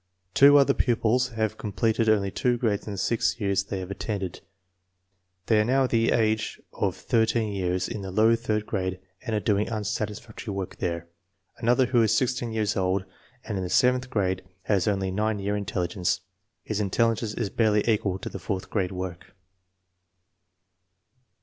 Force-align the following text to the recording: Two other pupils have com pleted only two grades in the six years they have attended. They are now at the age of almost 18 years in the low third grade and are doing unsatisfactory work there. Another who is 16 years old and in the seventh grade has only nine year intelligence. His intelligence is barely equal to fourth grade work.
Two 0.33 0.57
other 0.57 0.73
pupils 0.73 1.27
have 1.33 1.59
com 1.59 1.71
pleted 1.73 2.09
only 2.09 2.31
two 2.31 2.57
grades 2.57 2.87
in 2.87 2.93
the 2.93 2.97
six 2.97 3.39
years 3.39 3.63
they 3.65 3.79
have 3.81 3.91
attended. 3.91 4.39
They 5.45 5.61
are 5.61 5.63
now 5.63 5.83
at 5.83 5.91
the 5.91 6.09
age 6.11 6.59
of 6.73 6.79
almost 7.11 7.13
18 7.13 7.53
years 7.53 7.87
in 7.87 8.01
the 8.01 8.09
low 8.09 8.35
third 8.35 8.65
grade 8.65 8.99
and 9.21 9.35
are 9.35 9.39
doing 9.39 9.69
unsatisfactory 9.69 10.55
work 10.55 10.77
there. 10.77 11.07
Another 11.57 11.85
who 11.85 12.01
is 12.01 12.17
16 12.17 12.51
years 12.51 12.75
old 12.75 13.05
and 13.43 13.59
in 13.59 13.63
the 13.63 13.69
seventh 13.69 14.09
grade 14.09 14.41
has 14.63 14.87
only 14.87 15.11
nine 15.11 15.37
year 15.37 15.55
intelligence. 15.55 16.21
His 16.63 16.79
intelligence 16.79 17.35
is 17.35 17.51
barely 17.51 17.87
equal 17.87 18.17
to 18.17 18.39
fourth 18.39 18.71
grade 18.71 18.91
work. 18.91 19.35